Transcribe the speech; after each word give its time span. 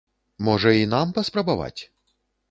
Можа 0.45 0.71
і 0.77 0.87
нам 0.93 1.11
паспрабаваць? 1.17 1.81